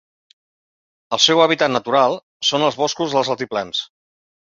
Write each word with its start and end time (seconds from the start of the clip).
El 1.17 1.19
seu 1.25 1.41
hàbitat 1.43 1.71
natural 1.73 2.17
són 2.47 2.65
els 2.69 2.79
boscos 2.81 3.13
dels 3.17 3.31
altiplans. 3.35 3.83